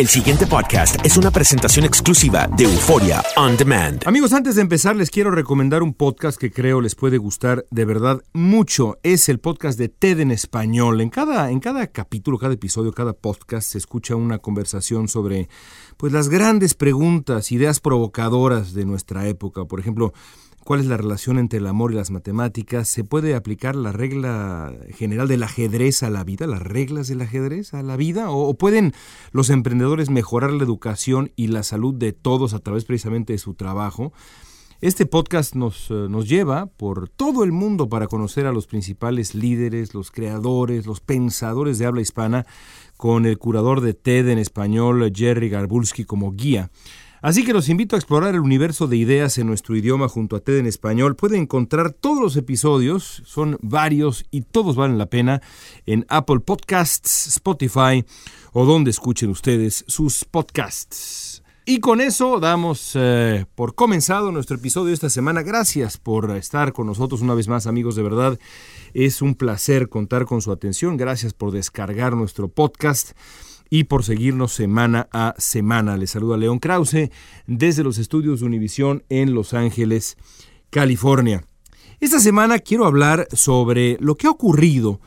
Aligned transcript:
El 0.00 0.08
siguiente 0.08 0.46
podcast 0.46 0.96
es 1.04 1.18
una 1.18 1.30
presentación 1.30 1.84
exclusiva 1.84 2.48
de 2.56 2.64
Euforia 2.64 3.22
On 3.36 3.54
Demand. 3.54 4.02
Amigos, 4.06 4.32
antes 4.32 4.54
de 4.54 4.62
empezar 4.62 4.96
les 4.96 5.10
quiero 5.10 5.30
recomendar 5.30 5.82
un 5.82 5.92
podcast 5.92 6.40
que 6.40 6.50
creo 6.50 6.80
les 6.80 6.94
puede 6.94 7.18
gustar 7.18 7.66
de 7.70 7.84
verdad 7.84 8.22
mucho. 8.32 8.96
Es 9.02 9.28
el 9.28 9.40
podcast 9.40 9.78
de 9.78 9.90
TED 9.90 10.20
en 10.20 10.30
español. 10.30 11.02
En 11.02 11.10
cada, 11.10 11.50
en 11.50 11.60
cada 11.60 11.86
capítulo, 11.88 12.38
cada 12.38 12.54
episodio, 12.54 12.92
cada 12.92 13.12
podcast 13.12 13.72
se 13.72 13.76
escucha 13.76 14.16
una 14.16 14.38
conversación 14.38 15.06
sobre 15.06 15.50
pues, 15.98 16.14
las 16.14 16.30
grandes 16.30 16.72
preguntas, 16.72 17.52
ideas 17.52 17.78
provocadoras 17.78 18.72
de 18.72 18.86
nuestra 18.86 19.28
época. 19.28 19.66
Por 19.66 19.80
ejemplo, 19.80 20.14
cuál 20.70 20.78
es 20.78 20.86
la 20.86 20.96
relación 20.96 21.40
entre 21.40 21.58
el 21.58 21.66
amor 21.66 21.90
y 21.90 21.96
las 21.96 22.12
matemáticas, 22.12 22.86
se 22.86 23.02
puede 23.02 23.34
aplicar 23.34 23.74
la 23.74 23.90
regla 23.90 24.72
general 24.90 25.26
del 25.26 25.42
ajedrez 25.42 26.04
a 26.04 26.10
la 26.10 26.22
vida, 26.22 26.46
las 26.46 26.62
reglas 26.62 27.08
del 27.08 27.22
ajedrez 27.22 27.74
a 27.74 27.82
la 27.82 27.96
vida, 27.96 28.30
o, 28.30 28.54
pueden 28.54 28.92
los 29.32 29.50
emprendedores 29.50 30.10
mejorar 30.10 30.52
la 30.52 30.62
educación 30.62 31.32
y 31.34 31.48
la 31.48 31.64
salud 31.64 31.92
de 31.96 32.12
todos 32.12 32.54
a 32.54 32.60
través 32.60 32.84
precisamente 32.84 33.32
de 33.32 33.40
su 33.40 33.54
trabajo. 33.54 34.12
Este 34.80 35.06
podcast 35.06 35.56
nos, 35.56 35.90
eh, 35.90 36.06
nos, 36.08 36.28
lleva 36.28 36.66
por 36.66 37.08
todo 37.08 37.42
el 37.42 37.50
mundo 37.50 37.88
para 37.88 38.06
conocer 38.06 38.46
a 38.46 38.52
los 38.52 38.68
principales 38.68 39.34
líderes, 39.34 39.92
los 39.92 40.12
creadores, 40.12 40.86
los 40.86 41.00
pensadores 41.00 41.80
de 41.80 41.86
habla 41.86 42.00
hispana, 42.00 42.46
con 42.96 43.26
el 43.26 43.38
curador 43.38 43.80
de 43.80 43.94
TED 43.94 44.28
en 44.28 44.38
español, 44.38 45.10
Jerry 45.12 45.48
Garbulski, 45.48 46.04
como 46.04 46.30
guía. 46.30 46.70
Así 47.22 47.44
que 47.44 47.52
los 47.52 47.68
invito 47.68 47.96
a 47.96 47.98
explorar 47.98 48.34
el 48.34 48.40
universo 48.40 48.86
de 48.86 48.96
ideas 48.96 49.36
en 49.38 49.46
nuestro 49.46 49.76
idioma 49.76 50.08
junto 50.08 50.36
a 50.36 50.40
TED 50.40 50.58
en 50.58 50.66
español. 50.66 51.16
Pueden 51.16 51.42
encontrar 51.42 51.92
todos 51.92 52.20
los 52.20 52.36
episodios, 52.36 53.22
son 53.26 53.58
varios 53.60 54.24
y 54.30 54.42
todos 54.42 54.76
valen 54.76 54.98
la 54.98 55.06
pena, 55.06 55.42
en 55.86 56.06
Apple 56.08 56.40
Podcasts, 56.40 57.26
Spotify 57.26 58.04
o 58.52 58.64
donde 58.64 58.90
escuchen 58.90 59.30
ustedes 59.30 59.84
sus 59.86 60.24
podcasts. 60.24 61.42
Y 61.66 61.78
con 61.78 62.00
eso 62.00 62.40
damos 62.40 62.92
eh, 62.94 63.46
por 63.54 63.74
comenzado 63.74 64.32
nuestro 64.32 64.56
episodio 64.56 64.92
esta 64.92 65.10
semana. 65.10 65.42
Gracias 65.42 65.98
por 65.98 66.34
estar 66.36 66.72
con 66.72 66.86
nosotros 66.86 67.20
una 67.20 67.34
vez 67.34 67.48
más, 67.48 67.66
amigos. 67.66 67.94
De 67.94 68.02
verdad, 68.02 68.38
es 68.94 69.22
un 69.22 69.34
placer 69.34 69.88
contar 69.88 70.24
con 70.24 70.40
su 70.40 70.50
atención. 70.50 70.96
Gracias 70.96 71.34
por 71.34 71.52
descargar 71.52 72.16
nuestro 72.16 72.48
podcast 72.48 73.12
y 73.70 73.84
por 73.84 74.04
seguirnos 74.04 74.52
semana 74.52 75.08
a 75.12 75.34
semana. 75.38 75.96
Les 75.96 76.10
saluda 76.10 76.36
León 76.36 76.58
Krause 76.58 77.10
desde 77.46 77.84
los 77.84 77.98
estudios 77.98 78.40
de 78.40 78.46
Univisión 78.46 79.04
en 79.08 79.32
Los 79.32 79.54
Ángeles, 79.54 80.16
California. 80.68 81.44
Esta 82.00 82.18
semana 82.18 82.58
quiero 82.58 82.84
hablar 82.84 83.28
sobre 83.32 83.96
lo 84.00 84.16
que 84.16 84.26
ha 84.26 84.30
ocurrido 84.30 85.00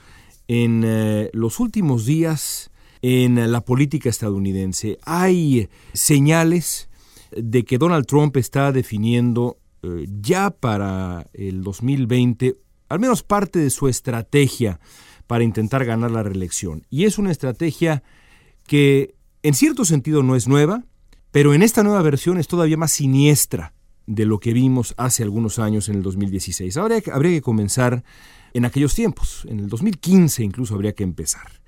en 0.48 0.84
eh, 0.86 1.30
los 1.34 1.60
últimos 1.60 2.06
días 2.06 2.72
en 3.02 3.52
la 3.52 3.62
política 3.62 4.10
estadounidense. 4.10 4.98
Hay 5.04 5.70
señales 5.94 6.90
de 7.36 7.66
que 7.66 7.78
Donald 7.78 8.06
Trump 8.06 8.38
está 8.38 8.72
definiendo 8.72 9.58
eh, 9.82 10.08
ya 10.22 10.52
para 10.52 11.28
el 11.34 11.64
2020 11.64 12.56
al 12.94 13.00
menos 13.00 13.24
parte 13.24 13.58
de 13.58 13.72
su 13.72 13.88
estrategia 13.88 14.80
para 15.26 15.44
intentar 15.44 15.84
ganar 15.84 16.12
la 16.12 16.22
reelección. 16.22 16.86
Y 16.92 17.06
es 17.06 17.18
una 17.18 17.32
estrategia 17.32 18.04
que 18.68 19.16
en 19.42 19.54
cierto 19.54 19.86
sentido 19.86 20.24
no 20.24 20.36
es 20.36 20.48
nueva, 20.48 20.84
pero 21.32 21.54
en 21.54 21.64
esta 21.64 21.84
nueva 21.84 22.02
versión 22.02 22.38
es 22.38 22.48
todavía 22.48 22.78
más 22.78 22.92
siniestra 22.92 23.74
de 24.06 24.26
lo 24.26 24.40
que 24.40 24.54
vimos 24.54 24.94
hace 24.98 25.24
algunos 25.24 25.60
años 25.60 25.90
en 25.90 25.96
el 25.96 26.04
2016. 26.04 26.78
Ahora 26.78 26.98
habría 27.12 27.32
que 27.32 27.42
comenzar 27.42 28.04
en 28.54 28.66
aquellos 28.66 28.94
tiempos, 28.94 29.46
en 29.50 29.60
el 29.60 29.68
2015 29.68 30.44
incluso 30.44 30.76
habría 30.76 30.94
que 30.94 31.04
empezar. 31.04 31.64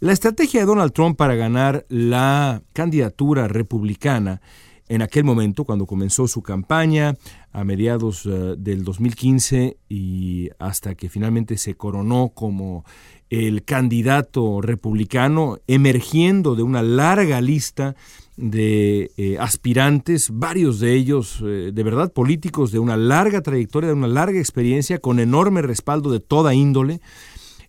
La 0.00 0.12
estrategia 0.12 0.60
de 0.60 0.66
Donald 0.66 0.92
Trump 0.92 1.16
para 1.16 1.34
ganar 1.34 1.86
la 1.88 2.62
candidatura 2.72 3.48
republicana 3.48 4.42
en 4.88 5.02
aquel 5.02 5.24
momento, 5.24 5.64
cuando 5.64 5.86
comenzó 5.86 6.28
su 6.28 6.42
campaña, 6.42 7.16
a 7.52 7.64
mediados 7.64 8.26
eh, 8.26 8.54
del 8.58 8.84
2015 8.84 9.78
y 9.88 10.50
hasta 10.58 10.94
que 10.94 11.08
finalmente 11.08 11.56
se 11.56 11.76
coronó 11.76 12.32
como 12.34 12.84
el 13.30 13.64
candidato 13.64 14.60
republicano, 14.60 15.58
emergiendo 15.66 16.54
de 16.54 16.62
una 16.62 16.82
larga 16.82 17.40
lista 17.40 17.96
de 18.36 19.12
eh, 19.16 19.38
aspirantes, 19.38 20.30
varios 20.32 20.80
de 20.80 20.94
ellos 20.94 21.40
eh, 21.42 21.70
de 21.72 21.82
verdad 21.82 22.12
políticos 22.12 22.72
de 22.72 22.80
una 22.80 22.96
larga 22.96 23.40
trayectoria, 23.40 23.88
de 23.88 23.94
una 23.94 24.08
larga 24.08 24.38
experiencia, 24.38 24.98
con 24.98 25.20
enorme 25.20 25.62
respaldo 25.62 26.10
de 26.10 26.20
toda 26.20 26.54
índole, 26.54 27.00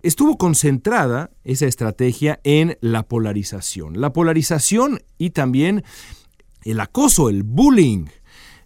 estuvo 0.02 0.38
concentrada 0.38 1.32
esa 1.44 1.68
estrategia 1.68 2.40
en 2.44 2.78
la 2.82 3.04
polarización. 3.04 4.02
La 4.02 4.14
polarización 4.14 5.00
y 5.18 5.32
también 5.32 5.84
el 6.66 6.80
acoso, 6.80 7.30
el 7.30 7.44
bullying. 7.44 8.08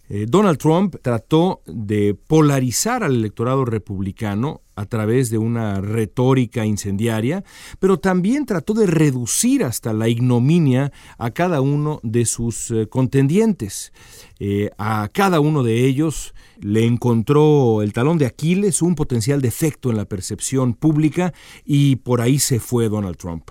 Eh, 0.08 0.26
Donald 0.28 0.58
Trump 0.58 0.96
trató 1.02 1.62
de 1.66 2.14
polarizar 2.14 3.04
al 3.04 3.14
electorado 3.14 3.64
republicano 3.64 4.62
a 4.74 4.86
través 4.86 5.30
de 5.30 5.38
una 5.38 5.80
retórica 5.80 6.66
incendiaria, 6.66 7.44
pero 7.78 8.00
también 8.00 8.44
trató 8.44 8.74
de 8.74 8.86
reducir 8.86 9.62
hasta 9.62 9.92
la 9.92 10.08
ignominia 10.08 10.90
a 11.16 11.30
cada 11.30 11.60
uno 11.60 12.00
de 12.02 12.24
sus 12.24 12.72
eh, 12.72 12.88
contendientes. 12.88 13.92
Eh, 14.40 14.70
a 14.78 15.08
cada 15.12 15.38
uno 15.38 15.62
de 15.62 15.84
ellos 15.84 16.34
le 16.58 16.86
encontró 16.86 17.82
el 17.82 17.92
talón 17.92 18.18
de 18.18 18.26
Aquiles, 18.26 18.82
un 18.82 18.96
potencial 18.96 19.40
defecto 19.40 19.90
en 19.90 19.96
la 19.96 20.06
percepción 20.06 20.74
pública 20.74 21.32
y 21.64 21.96
por 21.96 22.20
ahí 22.20 22.40
se 22.40 22.58
fue 22.58 22.88
Donald 22.88 23.16
Trump. 23.16 23.50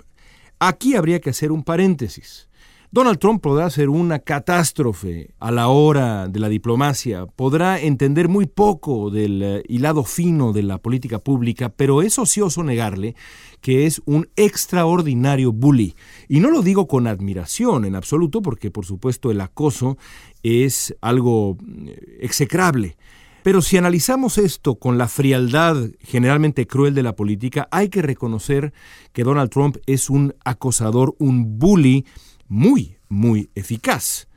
Aquí 0.60 0.96
habría 0.96 1.22
que 1.22 1.30
hacer 1.30 1.54
un 1.54 1.64
paréntesis. 1.64 2.49
Donald 2.92 3.20
Trump 3.20 3.44
podrá 3.44 3.70
ser 3.70 3.88
una 3.88 4.18
catástrofe 4.18 5.30
a 5.38 5.52
la 5.52 5.68
hora 5.68 6.28
de 6.28 6.40
la 6.40 6.50
diplomacia, 6.50 7.28
podrá 7.28 7.80
entender 7.80 8.30
muy 8.30 8.48
poco 8.48 9.12
del 9.12 9.44
eh, 9.44 9.64
hilado 9.68 10.04
fino 10.04 10.54
de 10.54 10.64
la 10.64 10.80
política 10.80 11.20
pública, 11.20 11.70
pero 11.70 12.02
es 12.02 12.18
ocioso 12.18 12.64
negarle 12.64 13.16
que 13.62 13.86
es 13.86 14.02
un 14.06 14.28
extraordinario 14.36 15.52
bully. 15.52 15.94
Y 16.28 16.40
no 16.40 16.50
lo 16.50 16.64
digo 16.64 16.88
con 16.88 17.06
admiración 17.06 17.86
en 17.86 17.96
absoluto, 17.96 18.42
porque 18.42 18.72
por 18.72 18.88
supuesto 18.88 19.30
el 19.30 19.40
acoso 19.42 20.00
es 20.42 20.96
algo 21.00 21.58
eh, 21.86 22.18
execrable. 22.22 22.98
Pero 23.44 23.62
si 23.62 23.78
analizamos 23.78 24.40
esto 24.40 24.80
con 24.80 24.98
la 24.98 25.08
frialdad 25.08 25.78
generalmente 26.00 26.66
cruel 26.66 26.96
de 26.96 27.04
la 27.04 27.16
política, 27.16 27.68
hay 27.70 27.90
que 27.90 28.02
reconocer 28.02 28.74
que 29.14 29.24
Donald 29.24 29.52
Trump 29.52 29.78
es 29.86 30.10
un 30.10 30.34
acosador, 30.44 31.16
un 31.20 31.60
bully 31.60 32.06
muy, 32.50 32.98
muy 33.08 33.50
eficaz. 33.56 34.28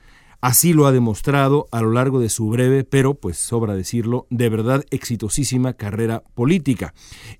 Así 0.43 0.73
lo 0.73 0.87
ha 0.87 0.93
demostrado 0.93 1.69
a 1.71 1.83
lo 1.83 1.93
largo 1.93 2.19
de 2.19 2.29
su 2.29 2.49
breve, 2.49 2.83
pero 2.83 3.15
pues 3.15 3.39
sobra 3.39 3.75
decirlo, 3.75 4.27
de 4.29 4.49
verdad 4.49 4.85
exitosísima 4.91 5.75
carrera 5.75 6.25
política. 6.35 6.95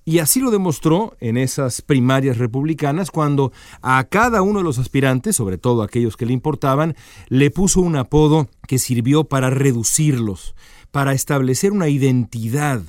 Y 0.05 0.19
así 0.19 0.39
lo 0.39 0.51
demostró 0.51 1.17
en 1.19 1.35
esas 1.35 1.81
primarias 1.81 2.37
republicanas 2.37 3.11
cuando 3.11 3.51
a 3.81 4.01
cada 4.05 4.41
uno 4.41 4.59
de 4.59 4.63
los 4.63 4.79
aspirantes, 4.79 5.35
sobre 5.35 5.57
todo 5.57 5.83
aquellos 5.83 6.15
que 6.15 6.25
le 6.25 6.31
importaban, 6.31 6.95
le 7.27 7.51
puso 7.51 7.81
un 7.81 7.97
apodo 7.97 8.47
que 8.69 8.79
sirvió 8.79 9.25
para 9.25 9.49
reducirlos, 9.49 10.55
para 10.91 11.11
establecer 11.11 11.73
una 11.73 11.89
identidad 11.89 12.83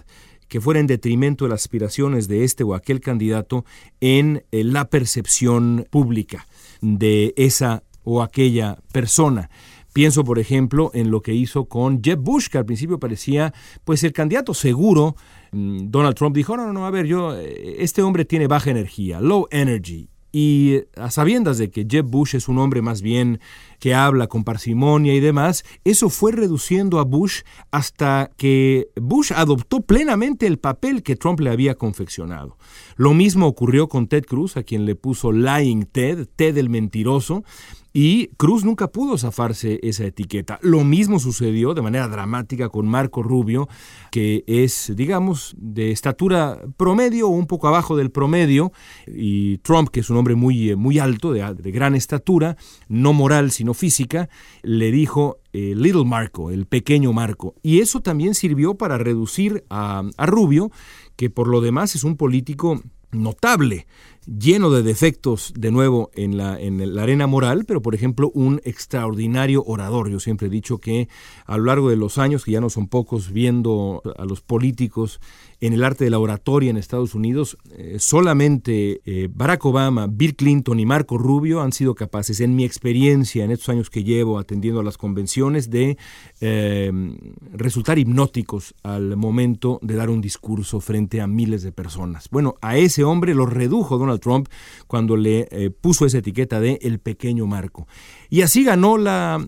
que 0.49 0.61
fuera 0.61 0.81
en 0.81 0.87
detrimento 0.87 1.45
de 1.45 1.51
las 1.51 1.63
aspiraciones 1.63 2.29
de 2.29 2.45
este 2.45 2.65
o 2.65 2.75
aquel 2.75 3.01
candidato 3.01 3.65
en 4.01 4.45
eh, 4.51 4.65
la 4.65 4.87
percepción 4.87 5.87
pública 5.91 6.47
de 6.81 7.35
esa 7.37 7.83
o 8.03 8.23
aquella 8.23 8.79
persona. 8.93 9.51
Pienso, 9.95 10.25
por 10.25 10.41
ejemplo, 10.41 10.91
en 10.93 11.11
lo 11.13 11.23
que 11.23 11.35
hizo 11.35 11.67
con 11.67 12.03
Jeb 12.03 12.19
Bush, 12.19 12.49
que 12.49 12.59
al 12.59 12.67
principio 12.67 12.99
parecía 12.99 13.55
pues 13.85 14.03
el 14.03 14.13
candidato 14.13 14.53
seguro. 14.53 15.15
Mm, 15.53 15.91
Donald 15.91 16.17
Trump 16.17 16.35
dijo, 16.35 16.57
no, 16.57 16.67
no, 16.67 16.73
no, 16.73 16.85
a 16.85 16.91
ver, 16.91 17.07
yo, 17.07 17.39
eh, 17.39 17.77
este 17.79 18.03
hombre 18.03 18.25
tiene 18.25 18.49
baja 18.49 18.73
energía, 18.73 19.21
low 19.21 19.47
energy, 19.53 20.09
y 20.35 20.81
a 20.97 21.13
sabiendas 21.13 21.59
de 21.59 21.71
que 21.71 21.87
Jeb 21.89 22.07
Bush 22.07 22.35
es 22.35 22.49
un 22.49 22.59
hombre 22.59 22.83
más 22.83 23.03
bien 23.03 23.39
que 23.79 23.95
habla 23.95 24.27
con 24.27 24.43
parsimonia 24.43 25.15
y 25.15 25.21
demás, 25.21 25.65
eso 25.85 26.11
fue 26.11 26.33
reduciendo 26.33 26.99
a 26.99 27.05
Bush 27.05 27.43
hasta 27.71 28.33
que 28.37 28.89
Bush 29.01 29.31
adoptó 29.33 29.83
plenamente 29.83 30.49
el 30.49 30.59
papel 30.59 31.05
que 31.05 31.15
Trump 31.15 31.39
le 31.39 31.51
había 31.51 31.77
confeccionado. 31.77 32.59
Lo 32.97 33.15
mismo 33.15 33.47
ocurrió 33.47 33.89
con 33.89 34.09
Ted 34.09 34.25
Cruz, 34.25 34.57
a 34.57 34.65
quien 34.65 34.87
le 34.87 34.97
puso 34.97 35.31
Lying 35.31 35.85
Ted, 35.85 36.27
Ted 36.35 36.59
el 36.59 36.69
mentiroso, 36.69 37.45
y 37.97 38.27
Cruz 38.37 38.65
nunca 38.65 38.89
pudo 38.89 39.17
zafarse 39.17 39.79
esa 39.85 40.05
etiqueta. 40.05 40.59
Lo 40.63 40.83
mismo 40.83 41.21
sucedió 41.21 41.75
de 41.75 41.81
manera 41.81 42.09
dramática 42.09 42.69
con 42.69 42.89
Marco 42.89 43.23
Rubio, 43.23 43.69
que 44.11 44.43
es, 44.49 44.93
digamos, 44.97 45.55
de 45.57 45.93
estatura 45.93 46.59
promedio 46.77 47.29
o 47.29 47.31
un 47.31 47.47
poco 47.47 47.69
abajo 47.69 47.97
del 47.97 48.11
promedio, 48.11 48.73
y 49.07 49.59
Trump, 49.59 49.91
que 49.91 50.01
es 50.01 50.11
un 50.11 50.17
hombre 50.17 50.35
muy, 50.35 50.75
muy 50.75 50.99
alto, 50.99 51.33
de, 51.33 51.55
gran 51.71 51.95
estatura, 51.95 52.57
no 52.89 53.13
moral 53.13 53.53
sino 53.53 53.75
física, 53.75 54.29
le 54.65 54.91
dijo 54.91 55.39
eh, 55.53 55.75
Little 55.77 56.05
Marco, 56.05 56.51
el 56.51 56.67
pequeño 56.67 57.13
Marco. 57.13 57.55
Y 57.63 57.79
eso 57.79 58.01
también 58.01 58.35
sirvió 58.35 58.75
para 58.75 58.99
reducir 58.99 59.63
a 59.71 60.03
Rubio, 60.19 60.73
que 61.15 61.31
por 61.31 61.47
lo 61.47 61.61
demás 61.61 61.95
es 61.95 62.03
un 62.03 62.17
político 62.17 62.83
notable 63.15 63.87
lleno 64.27 64.71
de 64.71 64.83
defectos 64.83 65.53
de 65.57 65.71
nuevo 65.71 66.11
en 66.15 66.37
la, 66.37 66.61
en 66.61 66.95
la 66.95 67.03
arena 67.03 67.27
moral, 67.27 67.65
pero 67.67 67.83
por 67.83 67.95
ejemplo 67.95 68.31
un 68.35 68.61
extraordinario 68.65 69.63
orador. 69.67 70.11
Yo 70.11 70.21
siempre 70.21 70.49
he 70.49 70.51
dicho 70.51 70.79
que 70.79 71.09
a 71.47 71.57
lo 71.57 71.65
largo 71.65 71.91
de 71.91 71.97
los 71.97 72.19
años, 72.19 72.45
que 72.45 72.53
ya 72.53 72.61
no 72.61 72.71
son 72.71 72.89
pocos, 72.89 73.33
viendo 73.33 74.03
a 74.17 74.25
los 74.25 74.41
políticos 74.41 75.21
en 75.61 75.73
el 75.73 75.83
arte 75.83 76.05
de 76.05 76.11
la 76.11 76.19
oratoria 76.19 76.71
en 76.71 76.77
Estados 76.77 77.15
Unidos, 77.15 77.57
eh, 77.71 77.97
solamente 77.99 79.01
eh, 79.05 79.29
Barack 79.33 79.65
Obama, 79.65 80.07
Bill 80.09 80.37
Clinton 80.37 80.79
y 80.79 80.85
Marco 80.85 81.17
Rubio 81.17 81.63
han 81.63 81.73
sido 81.73 81.95
capaces, 81.95 82.41
en 82.41 82.55
mi 82.55 82.65
experiencia, 82.65 83.45
en 83.45 83.51
estos 83.51 83.71
años 83.71 83.89
que 83.89 84.05
llevo 84.05 84.39
atendiendo 84.39 84.81
a 84.81 84.85
las 84.85 84.99
convenciones, 84.99 85.71
de 85.71 85.97
eh, 86.41 86.93
resultar 87.53 87.99
hipnóticos 87.99 88.75
al 88.83 89.17
momento 89.17 89.79
de 89.83 89.95
dar 89.95 90.11
un 90.11 90.21
discurso 90.21 90.81
frente 90.81 91.21
a 91.21 91.27
miles 91.27 91.63
de 91.63 91.73
personas. 91.73 92.29
Bueno, 92.31 92.57
a 92.61 92.77
ese 92.77 93.05
hombre 93.05 93.35
lo 93.35 93.47
redujo 93.47 93.97
Donald 93.97 94.14
Trump 94.19 94.49
cuando 94.87 95.17
le 95.17 95.71
puso 95.81 96.07
esa 96.07 96.19
etiqueta 96.19 96.61
de 96.61 96.79
el 96.83 96.99
pequeño 96.99 97.47
Marco. 97.47 97.87
Y 98.31 98.43
así 98.43 98.65
ganó 98.65 98.99
la, 98.99 99.47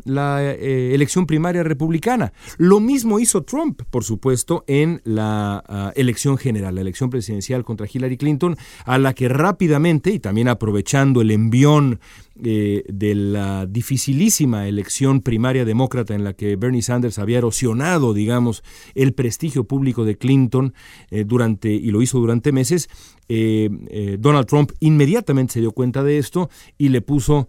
elección 0.61 1.27
primaria 1.27 1.63
republicana. 1.63 2.33
Lo 2.59 2.81
mismo 2.81 3.19
hizo 3.19 3.43
Trump, 3.43 3.83
por 3.91 4.05
supuesto, 4.05 4.65
en 4.67 5.01
la 5.05 5.63
ah, 5.67 5.93
elección 5.97 6.39
general, 6.39 6.75
la 6.75 6.81
elección 6.83 7.11
presidencial 7.11 7.65
contra 7.65 7.87
Hillary 7.93 8.17
Clinton, 8.17 8.57
a 8.85 8.99
la 8.99 9.15
que 9.15 9.29
rápidamente, 9.29 10.11
y 10.11 10.19
también 10.19 10.49
aprovechando 10.49 11.21
el 11.21 11.31
envión 11.31 12.01
eh, 12.45 12.85
de 12.89 13.15
la 13.15 13.65
dificilísima 13.65 14.69
elección 14.69 15.23
primaria 15.23 15.65
demócrata 15.65 16.15
en 16.15 16.23
la 16.23 16.35
que 16.35 16.57
Bernie 16.57 16.83
Sanders 16.83 17.19
había 17.19 17.39
erosionado, 17.39 18.13
digamos, 18.13 18.63
el 18.95 19.15
prestigio 19.15 19.65
público 19.65 20.05
de 20.05 20.19
Clinton 20.19 20.75
eh, 21.11 21.25
durante, 21.25 21.71
y 21.71 21.91
lo 21.91 22.03
hizo 22.03 22.19
durante 22.19 22.53
meses, 22.53 22.91
eh, 23.29 24.17
Donald 24.21 24.47
Trump 24.47 24.73
inmediatamente 24.81 25.55
se 25.55 25.61
dio 25.61 25.73
cuenta 25.73 26.03
de 26.03 26.19
esto 26.19 26.51
y 26.77 26.91
le 26.91 27.01
puso 27.01 27.49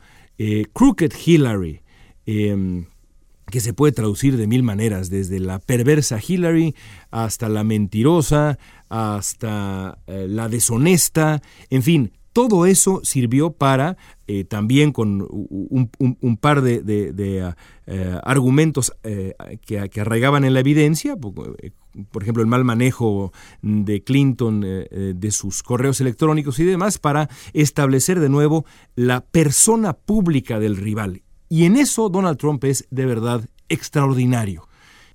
Crooked 0.74 1.12
Hillary 1.26 1.82
que 2.26 3.60
se 3.60 3.74
puede 3.74 3.92
traducir 3.92 4.38
de 4.38 4.48
mil 4.48 4.64
maneras, 4.64 5.10
desde 5.10 5.40
la 5.40 5.60
perversa 5.60 6.20
Hillary 6.26 6.76
hasta 7.12 7.50
la 7.50 7.64
mentirosa, 7.64 8.60
hasta 8.90 10.00
la 10.08 10.50
deshonesta, 10.50 11.42
en 11.70 11.84
fin, 11.84 12.12
todo 12.38 12.68
eso 12.68 13.02
sirvió 13.04 13.50
para, 13.50 13.98
eh, 14.28 14.44
también 14.44 14.92
con 14.92 15.26
un, 15.28 16.38
par 16.40 16.62
de, 16.62 17.42
ah, 17.44 17.58
eh, 17.88 18.20
argumentos 18.22 18.94
que, 19.02 19.90
que, 19.90 20.02
arraigaban 20.02 20.46
en 20.46 20.54
la 20.54 20.60
evidencia, 20.60 21.16
por 21.18 22.22
ejemplo, 22.22 22.44
el 22.44 22.48
mal 22.48 22.64
manejo 22.64 23.34
de 23.64 24.04
Clinton 24.04 24.62
de 24.62 25.32
sus 25.32 25.64
correos 25.64 26.00
electrónicos 26.00 26.60
y 26.60 26.66
demás, 26.66 27.00
para 27.00 27.28
establecer 27.54 28.20
de 28.20 28.30
nuevo 28.30 28.66
la 28.96 29.22
persona 29.22 29.94
pública 29.94 30.60
del 30.60 30.78
rival. 30.78 31.24
Y 31.50 31.66
en 31.66 31.76
eso 31.76 32.08
Donald 32.08 32.38
Trump 32.38 32.64
es 32.66 32.86
de 32.92 33.08
verdad 33.08 33.50
extraordinario. 33.68 34.68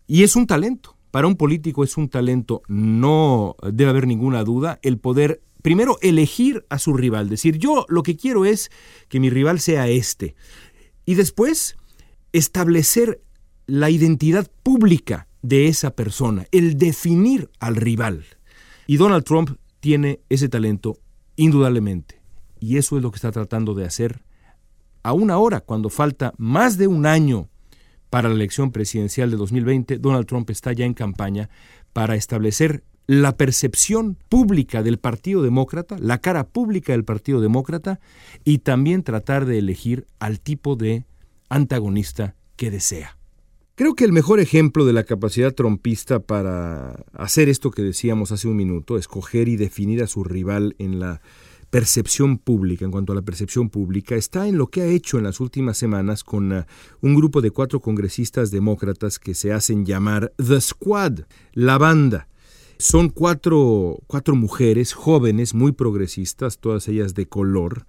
Y 0.09 0.25
es 0.25 0.35
un 0.35 0.49
talento. 0.49 0.97
Para 1.13 1.29
un 1.29 1.37
político 1.37 1.85
es 1.85 1.97
un 1.97 2.09
talento, 2.09 2.63
no 2.67 3.55
debe 3.63 3.91
haber 3.91 4.09
ninguna 4.09 4.43
duda, 4.43 4.81
el 4.83 4.99
poder 4.99 5.43
primero 5.63 5.99
elegir 6.03 6.67
a 6.69 6.79
su 6.79 6.93
rival, 6.95 7.29
decir 7.29 7.59
yo 7.59 7.87
lo 7.89 8.03
que 8.03 8.17
quiero 8.17 8.45
es 8.45 8.71
que 9.09 9.21
mi 9.21 9.31
rival 9.31 9.61
sea 9.61 9.89
este. 9.89 10.35
Y 11.07 11.15
después 11.15 11.77
establecer 12.33 13.23
la 13.67 13.91
identidad 13.91 14.51
pública 14.63 15.29
de 15.41 15.69
esa 15.69 15.95
persona, 15.95 16.47
el 16.53 16.79
definir 16.79 17.51
al 17.59 17.77
rival. 17.77 18.25
Y 18.87 18.97
Donald 18.97 19.25
Trump 19.25 19.57
tiene 19.81 20.21
ese 20.29 20.49
talento 20.49 20.99
indudablemente. 21.37 22.21
Y 22.61 22.77
eso 22.77 22.97
es 22.97 23.03
lo 23.03 23.11
que 23.11 23.17
está 23.17 23.33
tratando 23.33 23.75
de 23.75 23.85
hacer 23.85 24.23
aún 25.03 25.31
ahora, 25.31 25.61
cuando 25.61 25.89
falta 25.89 26.33
más 26.39 26.79
de 26.79 26.87
un 26.87 27.07
año 27.07 27.49
para 28.11 28.29
la 28.29 28.35
elección 28.35 28.73
presidencial 28.73 29.31
de 29.31 29.37
2020, 29.37 29.99
Donald 29.99 30.27
Trump 30.27 30.51
está 30.51 30.73
ya 30.73 30.85
en 30.85 30.95
campaña 30.95 31.49
para 31.93 32.15
establecer 32.15 32.85
la 33.07 33.37
percepción 33.37 34.17
pública 34.29 34.83
del 34.83 34.99
Partido 34.99 35.43
Demócrata, 35.43 35.99
la 35.99 36.19
cara 36.19 36.45
pública 36.45 36.93
del 36.93 37.05
Partido 37.05 37.41
Demócrata 37.41 38.01
y 38.45 38.59
también 38.59 39.03
tratar 39.03 39.45
de 39.45 39.59
elegir 39.59 40.07
al 40.19 40.41
tipo 40.41 40.77
de 40.77 41.05
antagonista 41.49 42.35
que 42.57 42.71
desea. 42.71 43.17
Creo 43.75 43.95
que 43.95 44.05
el 44.05 44.13
mejor 44.13 44.39
ejemplo 44.39 44.85
de 44.85 44.93
la 44.93 45.05
capacidad 45.05 45.55
trompista 45.55 46.21
para 46.21 47.05
hacer 47.15 47.49
esto 47.49 47.71
que 47.71 47.83
decíamos 47.83 48.31
hace 48.31 48.47
un 48.47 48.57
minuto, 48.57 48.99
escoger 48.99 49.49
y 49.49 49.57
definir 49.57 50.03
a 50.03 50.07
su 50.07 50.25
rival 50.25 50.77
en 50.79 51.01
la 51.01 51.21
percepción 51.71 52.37
pública, 52.37 52.85
en 52.85 52.91
cuanto 52.91 53.13
a 53.13 53.17
la 53.17 53.23
percepción 53.23 53.71
pública, 53.71 54.15
está 54.15 54.47
en 54.47 54.59
lo 54.59 54.67
que 54.67 54.83
ha 54.83 54.87
hecho 54.87 55.17
en 55.17 55.25
las 55.25 55.41
últimas 55.41 55.79
semanas 55.79 56.23
con 56.23 56.53
uh, 56.53 56.65
un 57.01 57.15
grupo 57.15 57.41
de 57.41 57.51
cuatro 57.51 57.81
congresistas 57.81 58.51
demócratas 58.51 59.19
que 59.19 59.35
se 59.35 59.55
hacen 59.55 59.87
llamar 59.87 60.35
The 60.37 60.61
Squad, 60.61 61.21
la 61.55 61.79
banda. 61.79 62.29
Son 62.83 63.11
cuatro, 63.11 64.01
cuatro 64.09 64.35
mujeres 64.35 64.93
jóvenes, 64.93 65.55
muy 65.55 65.71
progresistas, 65.71 66.59
todas 66.59 66.89
ellas 66.89 67.15
de 67.15 67.29
color, 67.29 67.87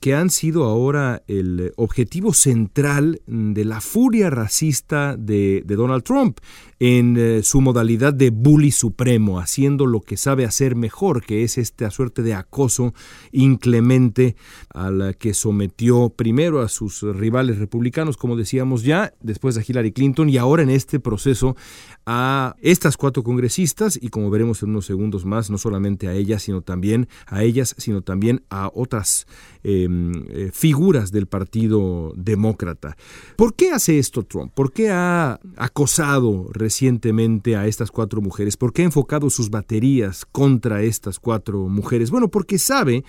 que 0.00 0.14
han 0.14 0.30
sido 0.30 0.64
ahora 0.64 1.22
el 1.26 1.72
objetivo 1.76 2.32
central 2.32 3.20
de 3.26 3.64
la 3.64 3.80
furia 3.80 4.30
racista 4.30 5.16
de, 5.16 5.62
Donald 5.66 6.04
Trump 6.04 6.38
en 6.78 7.16
eh, 7.18 7.42
su 7.42 7.60
modalidad 7.60 8.12
de 8.12 8.30
bully 8.30 8.70
supremo, 8.70 9.40
haciendo 9.40 9.86
lo 9.86 10.00
que 10.00 10.16
sabe 10.16 10.44
hacer 10.44 10.76
mejor, 10.76 11.24
que 11.24 11.42
es 11.42 11.58
esta 11.58 11.90
suerte 11.90 12.22
de 12.22 12.34
acoso 12.34 12.92
inclemente 13.32 14.36
a 14.74 14.90
la 14.90 15.14
que 15.14 15.32
sometió 15.32 16.10
primero 16.10 16.60
a 16.60 16.68
sus 16.68 17.02
rivales 17.02 17.58
republicanos, 17.58 18.16
como 18.16 18.36
decíamos 18.36 18.82
ya, 18.82 19.14
después 19.20 19.56
a 19.56 19.62
Hillary 19.66 19.92
Clinton 19.92 20.28
y 20.28 20.36
ahora 20.36 20.62
en 20.62 20.70
este 20.70 21.00
proceso 21.00 21.56
a 22.04 22.56
estas 22.60 22.96
cuatro 22.96 23.22
congresistas 23.22 23.98
y 24.00 24.08
como 24.08 24.30
veremos 24.30 24.62
en 24.62 24.70
unos 24.70 24.86
segundos 24.86 25.24
más, 25.24 25.50
no 25.50 25.58
solamente 25.58 26.08
a 26.08 26.14
ellas, 26.14 26.42
sino 26.42 26.62
también 26.62 27.08
a 27.26 27.42
ellas, 27.42 27.74
sino 27.78 28.02
también 28.02 28.44
a 28.50 28.70
otras 28.72 29.26
em, 29.62 29.85
eh, 29.90 30.50
figuras 30.52 31.12
del 31.12 31.26
Partido 31.26 32.12
Demócrata. 32.16 32.96
¿Por 33.36 33.54
qué 33.54 33.70
hace 33.70 33.98
esto 33.98 34.22
Trump? 34.22 34.52
¿Por 34.54 34.72
qué 34.72 34.90
ha 34.90 35.40
acosado 35.56 36.48
recientemente 36.52 37.56
a 37.56 37.66
estas 37.66 37.90
cuatro 37.90 38.20
mujeres? 38.20 38.56
¿Por 38.56 38.72
qué 38.72 38.82
ha 38.82 38.86
enfocado 38.86 39.30
sus 39.30 39.50
baterías 39.50 40.24
contra 40.24 40.82
estas 40.82 41.18
cuatro 41.18 41.68
mujeres? 41.68 42.10
Bueno, 42.10 42.28
porque 42.28 42.58
sabe 42.58 43.04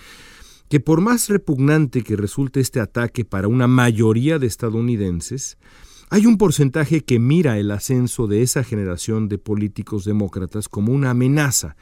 que 0.68 0.80
por 0.80 1.00
más 1.00 1.28
repugnante 1.28 2.02
que 2.02 2.16
resulte 2.16 2.60
este 2.60 2.80
ataque 2.80 3.24
para 3.24 3.48
una 3.48 3.66
mayoría 3.66 4.38
de 4.38 4.46
estadounidenses, 4.46 5.56
hay 6.10 6.26
un 6.26 6.38
porcentaje 6.38 7.02
que 7.02 7.18
mira 7.18 7.58
el 7.58 7.70
ascenso 7.70 8.26
de 8.26 8.42
esa 8.42 8.64
generación 8.64 9.28
de 9.28 9.38
políticos 9.38 10.04
demócratas 10.04 10.68
como 10.68 10.92
una 10.92 11.10
amenaza. 11.10 11.76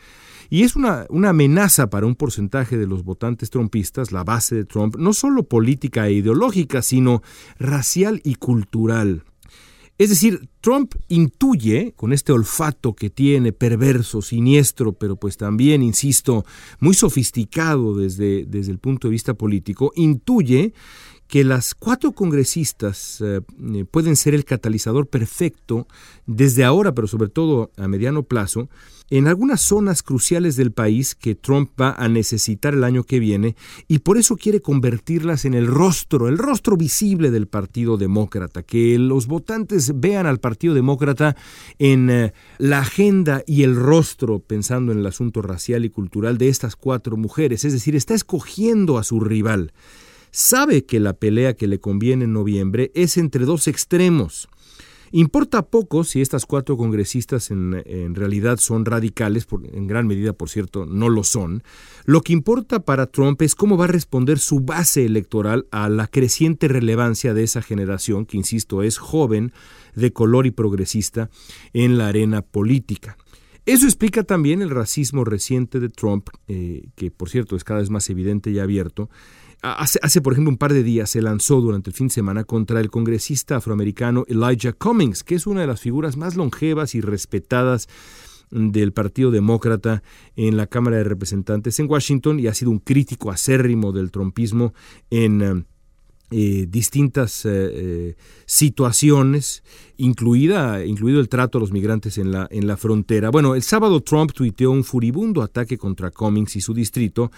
Y 0.48 0.62
es 0.62 0.76
una, 0.76 1.06
una, 1.10 1.30
amenaza 1.30 1.90
para 1.90 2.06
un 2.06 2.14
porcentaje 2.14 2.76
de 2.76 2.86
los 2.86 3.04
votantes 3.04 3.50
trumpistas, 3.50 4.12
la 4.12 4.24
base 4.24 4.54
de 4.54 4.64
Trump, 4.64 4.96
no 4.96 5.12
solo 5.12 5.44
política 5.44 6.06
e 6.06 6.12
ideológica, 6.12 6.82
sino 6.82 7.22
racial 7.58 8.20
y 8.24 8.36
cultural. 8.36 9.24
Es 9.98 10.10
decir, 10.10 10.50
Trump 10.60 10.94
intuye, 11.08 11.94
con 11.96 12.12
este 12.12 12.30
olfato 12.32 12.94
que 12.94 13.08
tiene, 13.08 13.52
perverso, 13.52 14.20
siniestro, 14.20 14.92
pero 14.92 15.16
pues 15.16 15.38
también, 15.38 15.82
insisto, 15.82 16.44
muy 16.80 16.92
sofisticado 16.92 17.96
desde, 17.96 18.44
desde 18.44 18.72
el 18.72 18.78
punto 18.78 19.08
de 19.08 19.12
vista 19.12 19.32
político, 19.34 19.92
intuye 19.96 20.74
que 21.28 21.45
las 21.45 21.75
cuatro 21.75 22.12
congresistas 22.12 23.23
eh, 23.25 23.40
pueden 23.90 24.16
ser 24.16 24.35
el 24.35 24.45
catalizador 24.45 25.09
perfecto 25.09 25.87
desde 26.26 26.64
ahora, 26.64 26.92
pero 26.95 27.06
sobre 27.06 27.28
todo 27.28 27.71
a 27.76 27.88
mediano 27.88 28.23
plazo, 28.23 28.68
en 29.09 29.28
algunas 29.28 29.61
zonas 29.61 30.02
cruciales 30.02 30.56
del 30.56 30.73
país 30.73 31.14
que 31.14 31.37
Trump 31.37 31.71
va 31.80 31.92
a 31.92 32.09
necesitar 32.09 32.75
el 32.75 32.83
año 32.83 33.04
que 33.04 33.21
viene 33.21 33.54
y 33.87 34.00
por 34.00 34.18
eso 34.18 34.37
quiere 34.37 34.61
convertirlas 34.61 35.45
en 35.45 35.54
el 35.54 35.68
rostro, 35.68 36.28
el 36.28 36.38
rostro 36.38 36.76
visible 36.76 37.30
del 37.30 37.47
Partido 37.47 37.97
Demócrata, 37.97 38.64
que 38.64 38.99
los 38.99 39.28
votantes 39.28 40.00
vean 40.00 40.26
al 40.26 40.40
Partido 40.40 40.75
Demócrata 40.75 41.37
en 41.78 42.11
eh, 42.11 42.33
la 42.59 42.80
agenda 42.80 43.42
y 43.47 43.62
el 43.62 43.76
rostro, 43.76 44.40
pensando 44.40 44.90
en 44.90 44.99
el 44.99 45.06
asunto 45.06 45.40
racial 45.40 45.85
y 45.85 45.90
cultural 45.90 46.37
de 46.37 46.49
estas 46.49 46.75
cuatro 46.75 47.16
mujeres, 47.16 47.64
es 47.64 47.73
decir, 47.73 47.95
está 47.95 48.14
escogiendo 48.14 48.99
a 48.99 49.04
su 49.04 49.21
rival 49.21 49.73
sabe 50.36 50.84
que 50.84 51.00
la 51.00 51.14
pelea 51.14 51.54
que 51.54 51.66
le 51.66 51.80
conviene 51.80 52.26
en 52.26 52.34
noviembre 52.34 52.92
es 52.94 53.16
entre 53.16 53.46
dos 53.46 53.68
extremos. 53.68 54.50
Importa 55.10 55.62
poco 55.62 56.04
si 56.04 56.20
estas 56.20 56.44
cuatro 56.44 56.76
congresistas 56.76 57.50
en, 57.50 58.14
realidad 58.14 58.58
son 58.58 58.84
radicales, 58.84 59.46
en 59.72 59.86
gran 59.86 60.06
medida, 60.06 60.34
por 60.34 60.50
cierto, 60.50 60.84
no 60.84 61.08
lo 61.08 61.24
son. 61.24 61.62
Lo 62.04 62.20
que 62.20 62.34
importa 62.34 62.80
para 62.80 63.06
Trump 63.06 63.40
es 63.40 63.54
cómo 63.54 63.78
va 63.78 63.84
a 63.84 63.88
responder 63.88 64.38
su 64.38 64.60
base 64.60 65.06
electoral 65.06 65.68
a 65.70 65.88
la 65.88 66.06
creciente 66.06 66.68
relevancia 66.68 67.32
de 67.32 67.42
esa 67.42 67.62
generación, 67.62 68.26
que, 68.26 68.36
insisto, 68.36 68.82
es 68.82 68.98
joven, 68.98 69.54
de 69.94 70.12
color 70.12 70.44
y 70.44 70.50
progresista, 70.50 71.30
en 71.72 71.96
la 71.96 72.08
arena 72.08 72.42
política. 72.42 73.16
Eso 73.64 73.86
explica 73.86 74.22
también 74.22 74.60
el 74.62 74.70
racismo 74.70 75.24
reciente 75.24 75.80
de 75.80 75.88
Trump, 75.88 76.28
eh, 76.46 76.88
que 76.94 77.10
por 77.10 77.30
cierto 77.30 77.56
es 77.56 77.64
cada 77.64 77.80
vez 77.80 77.90
más 77.90 78.08
evidente 78.10 78.50
y 78.50 78.60
abierto, 78.60 79.10
Hace, 79.75 80.20
por 80.20 80.32
ejemplo, 80.32 80.50
un 80.50 80.58
par 80.58 80.73
de 80.73 80.85
días 80.85 81.11
se 81.11 81.20
lanzó 81.20 81.61
durante 81.61 81.90
el 81.90 81.94
fin 81.94 82.06
de 82.06 82.14
semana 82.14 82.44
contra 82.44 82.80
el 82.80 82.88
congresista 82.88 83.56
afroamericano 83.56 84.25
Elijah 84.28 84.73
Cummings, 84.73 85.25
que 85.25 85.35
es 85.35 85.46
una 85.46 85.62
de 85.62 85.66
las 85.66 85.80
figuras 85.80 86.16
más 86.16 86.37
longevas 86.37 86.94
y 86.94 87.00
respetadas 87.00 87.88
del 88.50 88.92
Partido 88.92 89.32
Demócrata 89.32 90.04
en 90.37 90.56
la 90.56 90.68
Cámara 90.68 90.99
de 90.99 91.04
Representantes 91.04 91.80
en 91.80 91.90
Washington 91.90 92.38
y 92.38 92.46
ha 92.46 92.54
sido 92.54 92.70
un 92.70 92.78
crítico 92.78 93.32
acérrimo 93.32 93.90
del 93.90 94.12
trompismo 94.12 94.73
en 95.11 95.66
eh, 96.30 96.66
distintas 96.68 97.44
eh, 97.44 97.50
eh, 97.50 98.16
situaciones, 98.46 99.62
incluida, 99.96 100.85
incluido 100.85 101.20
el 101.20 101.28
trato 101.28 101.58
a 101.58 101.61
los 101.61 101.70
migrantes 101.70 102.18
en 102.18 102.32
la, 102.32 102.49
en 102.50 102.66
la 102.66 102.76
frontera. 102.76 103.30
Bueno, 103.30 103.54
el 103.54 103.62
sábado 103.62 104.00
Trump 104.00 104.32
tuiteó 104.32 104.73
un 104.73 104.82
furibundo 104.82 105.40
ataque 105.40 105.78
contra 105.78 106.11
Cummings 106.11 106.56
y 106.56 106.61
su 106.61 106.75
distrito, 106.75 107.30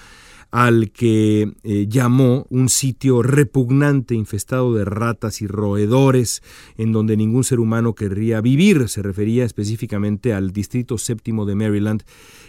al 0.50 0.90
que 0.92 1.52
eh, 1.62 1.86
llamó 1.88 2.46
un 2.48 2.68
sitio 2.68 3.22
repugnante, 3.22 4.14
infestado 4.14 4.74
de 4.74 4.84
ratas 4.84 5.42
y 5.42 5.46
roedores, 5.46 6.42
en 6.76 6.92
donde 6.92 7.16
ningún 7.16 7.44
ser 7.44 7.60
humano 7.60 7.94
querría 7.94 8.40
vivir. 8.40 8.88
Se 8.88 9.02
refería 9.02 9.44
específicamente 9.44 10.32
al 10.32 10.52
Distrito 10.52 10.96
Séptimo 10.96 11.44
de 11.44 11.54
Maryland, 11.54 12.02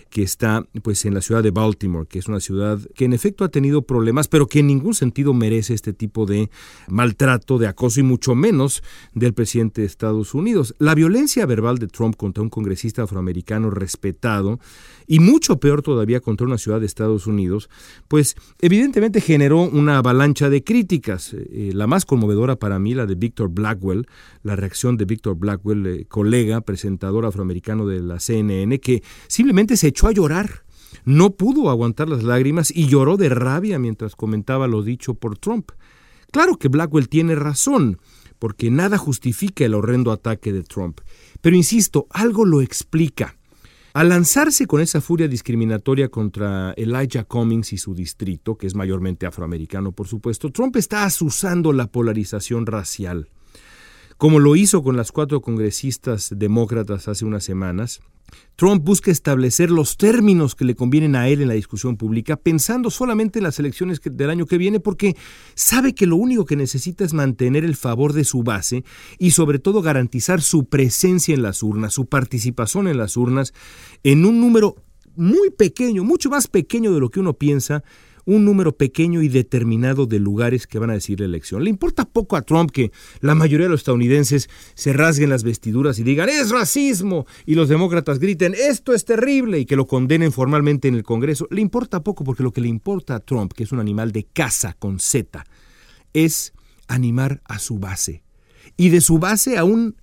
que 0.10 0.24
está 0.24 0.66
pues 0.82 1.06
en 1.06 1.14
la 1.14 1.22
ciudad 1.22 1.44
de 1.44 1.52
Baltimore, 1.52 2.08
que 2.08 2.20
es 2.20 2.28
una 2.28 2.40
ciudad 2.40 2.80
que 2.96 3.06
en 3.06 3.14
efecto 3.14 3.44
ha 3.44 3.50
tenido 3.50 3.84
problemas, 3.84 4.28
pero 4.28 4.48
que 4.48 4.60
en 4.60 4.68
ningún 4.68 4.94
sentido 4.94 5.34
merece 5.34 5.74
este 5.74 5.94
tipo 5.94 6.26
de 6.26 6.50
maltrato, 6.88 7.58
de 7.58 7.68
acoso 7.68 8.00
y 8.00 8.04
mucho 8.04 8.36
menos 8.36 8.84
del 9.14 9.34
presidente 9.34 9.82
de 9.82 9.88
Estados 9.88 10.34
Unidos. 10.34 10.76
La 10.80 10.96
violencia 10.96 11.46
verbal 11.46 11.78
de 11.78 11.88
Trump 11.88 12.16
contra 12.16 12.44
un 12.44 12.50
congresista 12.50 13.04
afroamericano 13.04 13.70
respetado 13.70 14.60
y 15.08 15.20
mucho 15.20 15.60
peor 15.60 15.82
todavía 15.82 16.20
contra 16.20 16.46
una 16.46 16.60
ciudad 16.60 16.80
de 16.80 16.86
Estados 16.86 17.26
Unidos, 17.26 17.70
pues 18.08 18.36
evidentemente 18.60 19.22
generó 19.22 19.62
una 19.62 19.98
avalancha 19.98 20.52
de 20.52 20.64
críticas. 20.64 21.34
Eh, 21.34 21.72
la 21.74 21.88
más 21.88 22.06
conmovedora 22.06 22.58
para 22.58 22.78
mí, 22.78 22.94
la 22.94 23.08
de 23.08 23.16
Victor 23.16 23.50
Blackwell, 23.50 24.08
la 24.44 24.56
reacción 24.56 24.98
de 24.98 25.06
Victor 25.06 25.36
Blackwell, 25.36 25.88
eh, 25.88 26.06
colega, 26.08 26.62
presentador 26.62 27.26
afroamericano 27.26 27.88
de 27.88 28.02
la 28.02 28.20
CNN, 28.20 28.80
que 28.80 29.02
simplemente 29.28 29.78
se 29.78 29.88
echó 29.88 29.99
a 30.08 30.12
llorar. 30.12 30.64
No 31.06 31.32
pudo 31.32 31.70
aguantar 31.70 32.10
las 32.10 32.24
lágrimas 32.24 32.72
y 32.72 32.88
lloró 32.88 33.18
de 33.18 33.30
rabia 33.30 33.80
mientras 33.80 34.16
comentaba 34.16 34.68
lo 34.68 34.84
dicho 34.84 35.14
por 35.14 35.38
Trump. 35.38 35.72
Claro 36.32 36.58
que 36.58 36.68
Blackwell 36.68 37.10
tiene 37.10 37.36
razón, 37.36 38.00
porque 38.38 38.72
nada 38.72 38.98
justifica 38.98 39.66
el 39.66 39.74
horrendo 39.74 40.12
ataque 40.12 40.54
de 40.54 40.64
Trump. 40.64 41.02
Pero 41.42 41.56
insisto, 41.56 42.08
algo 42.12 42.46
lo 42.46 42.62
explica. 42.62 43.36
Al 43.94 44.10
lanzarse 44.10 44.68
con 44.68 44.82
esa 44.82 45.02
furia 45.02 45.28
discriminatoria 45.28 46.10
contra 46.10 46.74
Elijah 46.78 47.24
Cummings 47.24 47.74
y 47.74 47.78
su 47.78 47.96
distrito, 47.96 48.56
que 48.56 48.68
es 48.68 48.76
mayormente 48.76 49.26
afroamericano 49.26 49.92
por 49.92 50.08
supuesto, 50.08 50.52
Trump 50.52 50.76
está 50.76 51.06
asusando 51.06 51.74
la 51.74 51.88
polarización 51.88 52.68
racial. 52.68 53.30
Como 54.18 54.40
lo 54.40 54.56
hizo 54.56 54.84
con 54.84 54.96
las 54.96 55.12
cuatro 55.12 55.42
congresistas 55.42 56.32
demócratas 56.36 57.08
hace 57.08 57.26
unas 57.26 57.44
semanas, 57.44 58.02
Trump 58.56 58.84
busca 58.84 59.12
establecer 59.12 59.72
los 59.72 59.98
términos 59.98 60.56
que 60.56 60.66
le 60.66 60.76
convienen 60.76 61.16
a 61.16 61.28
él 61.30 61.42
en 61.42 61.48
la 61.48 61.54
discusión 61.54 61.98
pública, 61.98 62.36
pensando 62.36 62.90
solamente 62.90 63.40
en 63.40 63.44
las 63.44 63.60
elecciones 63.60 64.02
del 64.04 64.30
año 64.30 64.46
que 64.46 64.58
viene, 64.58 64.80
porque 64.80 65.16
sabe 65.56 65.94
que 65.96 66.06
lo 66.06 66.16
único 66.16 66.46
que 66.46 66.56
necesita 66.56 67.04
es 67.04 67.14
mantener 67.14 67.64
el 67.64 67.76
favor 67.76 68.14
de 68.14 68.24
su 68.24 68.44
base 68.44 68.84
y 69.18 69.32
sobre 69.32 69.60
todo 69.60 69.82
garantizar 69.82 70.42
su 70.42 70.66
presencia 70.66 71.34
en 71.34 71.42
las 71.42 71.64
urnas, 71.64 71.94
su 71.94 72.08
participación 72.08 72.88
en 72.88 72.98
las 72.98 73.16
urnas, 73.18 73.54
en 74.04 74.26
un 74.26 74.42
número 74.42 74.76
muy 75.16 75.50
pequeño, 75.52 76.04
mucho 76.04 76.30
más 76.30 76.48
pequeño 76.48 76.94
de 76.94 77.00
lo 77.00 77.10
que 77.10 77.20
uno 77.20 77.34
piensa, 77.34 77.84
un 78.26 78.46
número 78.46 78.76
pequeño 78.76 79.22
y 79.22 79.30
determinado 79.30 80.06
de 80.06 80.20
lugares 80.20 80.68
que 80.68 80.80
van 80.80 80.90
a 80.90 80.94
decir 80.94 81.20
la 81.20 81.26
elección. 81.26 81.64
Le 81.64 81.70
importa 81.70 82.06
poco 82.06 82.36
a 82.36 82.42
Trump 82.42 82.72
que 82.72 82.92
la 83.22 83.36
mayoría 83.36 83.66
de 83.66 83.72
los 83.72 83.82
estadounidenses 83.82 84.50
se 84.76 84.94
rasguen 84.94 85.30
las 85.30 85.44
vestiduras 85.44 86.00
y 86.00 86.04
digan 86.04 86.30
es 86.30 86.50
racismo 86.50 87.26
y 87.46 87.56
los 87.56 87.70
demócratas 87.70 88.20
griten 88.20 88.56
esto 88.56 88.94
es 88.94 89.06
terrible 89.06 89.60
y 89.60 89.66
que 89.66 89.76
lo 89.76 89.88
condenen 89.88 90.32
formalmente 90.32 90.88
en 90.88 90.96
el 90.96 91.04
Congreso. 91.04 91.48
Le 91.50 91.62
importa 91.62 92.04
poco 92.04 92.24
porque 92.24 92.44
lo 92.44 92.52
que 92.52 92.62
le 92.62 92.68
importa 92.68 93.16
a 93.16 93.20
Trump, 93.20 93.54
que 93.54 93.64
es 93.64 93.72
un 93.72 93.80
animal 93.80 94.12
de 94.12 94.26
caza 94.26 94.74
con 94.74 95.00
Z, 95.00 95.46
es 96.14 96.54
animar 96.88 97.42
a 97.46 97.60
su 97.60 97.80
base. 97.80 98.24
Y 98.78 98.90
de 98.90 99.02
su 99.02 99.20
base 99.20 99.58
a 99.58 99.64
un 99.64 99.96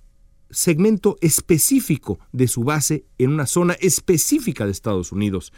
segmento 0.49 1.17
específico 1.21 2.19
de 2.31 2.47
su 2.47 2.63
base 2.63 3.05
en 3.17 3.31
una 3.31 3.45
zona 3.45 3.73
específica 3.73 4.65
de 4.65 4.71
Estados 4.71 5.11
Unidos, 5.11 5.51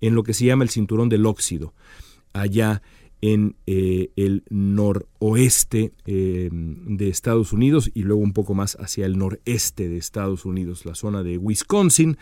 en 0.00 0.14
lo 0.14 0.22
que 0.22 0.34
se 0.34 0.44
llama 0.44 0.64
el 0.64 0.70
cinturón 0.70 1.08
del 1.08 1.26
óxido 1.26 1.74
allá 2.32 2.82
en 3.22 3.56
eh, 3.66 4.10
el 4.16 4.44
noroeste 4.50 5.92
eh, 6.04 6.50
de 6.52 7.08
Estados 7.08 7.52
Unidos 7.52 7.90
y 7.94 8.02
luego 8.02 8.20
un 8.20 8.32
poco 8.32 8.54
más 8.54 8.76
hacia 8.78 9.06
el 9.06 9.18
noreste 9.18 9.88
de 9.88 9.96
Estados 9.96 10.44
Unidos, 10.44 10.84
la 10.84 10.94
zona 10.94 11.22
de 11.22 11.38
Wisconsin, 11.38 12.18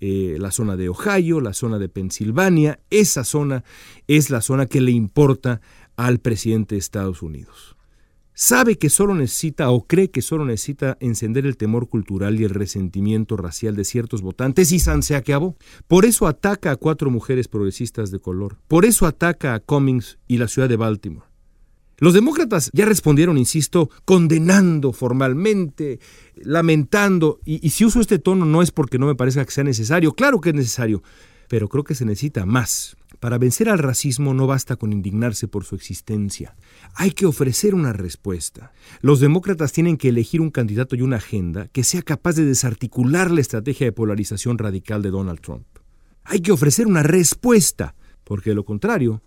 eh, 0.00 0.36
la 0.38 0.50
zona 0.50 0.76
de 0.76 0.90
Ohio, 0.90 1.40
la 1.40 1.54
zona 1.54 1.78
de 1.78 1.88
Pensilvania. 1.88 2.78
Esa 2.90 3.24
zona 3.24 3.64
es 4.06 4.30
la 4.30 4.42
zona 4.42 4.66
que 4.66 4.80
le 4.80 4.90
importa 4.90 5.60
al 5.96 6.18
presidente 6.18 6.74
de 6.74 6.80
Estados 6.80 7.22
Unidos. 7.22 7.76
Sabe 8.36 8.78
que 8.78 8.90
solo 8.90 9.14
necesita 9.14 9.70
o 9.70 9.86
cree 9.86 10.10
que 10.10 10.20
solo 10.20 10.44
necesita 10.44 10.96
encender 10.98 11.46
el 11.46 11.56
temor 11.56 11.88
cultural 11.88 12.40
y 12.40 12.42
el 12.42 12.50
resentimiento 12.50 13.36
racial 13.36 13.76
de 13.76 13.84
ciertos 13.84 14.22
votantes 14.22 14.72
y 14.72 14.80
San 14.80 15.04
se 15.04 15.14
acabó. 15.14 15.56
Por 15.86 16.04
eso 16.04 16.26
ataca 16.26 16.72
a 16.72 16.76
cuatro 16.76 17.10
mujeres 17.10 17.46
progresistas 17.46 18.10
de 18.10 18.18
color. 18.18 18.58
Por 18.66 18.86
eso 18.86 19.06
ataca 19.06 19.54
a 19.54 19.60
Cummings 19.60 20.18
y 20.26 20.38
la 20.38 20.48
ciudad 20.48 20.68
de 20.68 20.76
Baltimore. 20.76 21.28
Los 21.98 22.12
demócratas 22.12 22.70
ya 22.72 22.86
respondieron, 22.86 23.38
insisto, 23.38 23.88
condenando 24.04 24.92
formalmente, 24.92 26.00
lamentando, 26.34 27.38
y, 27.44 27.64
y, 27.64 27.70
si 27.70 27.84
uso 27.84 28.00
este 28.00 28.18
tono 28.18 28.44
no 28.46 28.62
es 28.62 28.72
porque 28.72 28.98
no 28.98 29.06
me 29.06 29.14
parezca 29.14 29.44
que 29.44 29.52
sea 29.52 29.62
necesario, 29.62 30.12
claro 30.12 30.40
que 30.40 30.48
es 30.48 30.56
necesario, 30.56 31.04
pero 31.48 31.68
creo 31.68 31.84
que 31.84 31.94
se 31.94 32.04
necesita 32.04 32.46
más. 32.46 32.96
Para 33.20 33.38
vencer 33.38 33.68
al 33.68 33.78
racismo 33.78 34.34
no 34.34 34.46
basta 34.46 34.76
con 34.76 34.92
indignarse 34.92 35.48
por 35.48 35.64
su 35.64 35.74
existencia. 35.74 36.56
Hay 36.94 37.12
que 37.12 37.26
ofrecer 37.26 37.74
una 37.74 37.92
respuesta. 37.92 38.72
Los 39.00 39.20
demócratas 39.20 39.72
tienen 39.72 39.96
que 39.96 40.08
elegir 40.08 40.40
un 40.40 40.50
candidato 40.50 40.96
y 40.96 41.02
una 41.02 41.16
agenda 41.16 41.68
que 41.68 41.84
sea 41.84 42.02
capaz 42.02 42.34
de 42.34 42.44
desarticular 42.44 43.30
la 43.30 43.40
estrategia 43.40 43.86
de 43.86 43.92
polarización 43.92 44.58
radical 44.58 45.02
de 45.02 45.10
Donald 45.10 45.40
Trump. 45.40 45.66
Hay 46.24 46.40
que 46.40 46.52
ofrecer 46.52 46.86
una 46.86 47.02
respuesta, 47.02 47.94
porque 48.24 48.50
de 48.50 48.56
lo 48.56 48.64
contrario, 48.64 49.22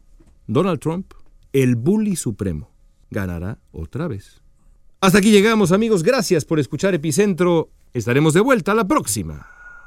Donald 0.47 0.79
Trump, 0.79 1.13
el 1.53 1.75
bully 1.75 2.15
supremo, 2.15 2.71
ganará 3.09 3.59
otra 3.71 4.07
vez. 4.07 4.41
Hasta 4.99 5.19
aquí 5.19 5.31
llegamos 5.31 5.71
amigos, 5.71 6.03
gracias 6.03 6.43
por 6.45 6.59
escuchar 6.59 6.93
Epicentro. 6.93 7.69
Estaremos 7.93 8.33
de 8.33 8.41
vuelta 8.41 8.73
la 8.73 8.87
próxima 8.87 9.56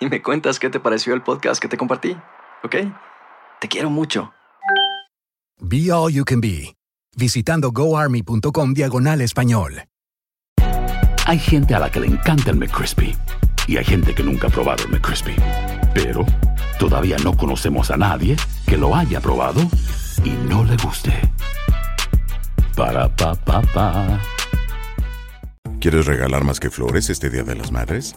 y 0.00 0.08
me 0.08 0.22
cuentas 0.22 0.58
qué 0.58 0.70
te 0.70 0.80
pareció 0.80 1.14
el 1.14 1.22
podcast 1.22 1.60
que 1.60 1.68
te 1.68 1.76
compartí, 1.76 2.16
¿ok? 2.64 2.76
Te 3.60 3.68
quiero 3.68 3.90
mucho. 3.90 4.32
Be 5.60 5.92
All 5.92 6.12
You 6.12 6.24
Can 6.24 6.40
Be, 6.40 6.74
visitando 7.16 7.70
goarmy.com 7.70 8.74
diagonal 8.74 9.20
español. 9.20 9.84
Hay 11.26 11.38
gente 11.38 11.74
a 11.74 11.78
la 11.78 11.88
que 11.90 12.00
le 12.00 12.08
encanta 12.08 12.50
el 12.50 12.56
McCrispy 12.56 13.16
y 13.68 13.76
hay 13.76 13.84
gente 13.84 14.14
que 14.14 14.24
nunca 14.24 14.48
ha 14.48 14.50
probado 14.50 14.84
el 14.84 14.90
McCrispy. 14.90 15.36
Pero 15.94 16.26
todavía 16.78 17.16
no 17.22 17.36
conocemos 17.36 17.90
a 17.90 17.96
nadie 17.96 18.36
que 18.66 18.76
lo 18.76 18.94
haya 18.96 19.20
probado 19.20 19.60
y 20.24 20.30
no 20.48 20.64
le 20.64 20.76
guste. 20.78 21.12
Para, 22.76 23.08
pa, 23.14 23.34
pa, 23.34 23.62
pa. 23.62 24.20
¿Quieres 25.80 26.06
regalar 26.06 26.44
más 26.44 26.58
que 26.58 26.70
flores 26.70 27.10
este 27.10 27.30
Día 27.30 27.42
de 27.42 27.54
las 27.54 27.70
Madres? 27.70 28.16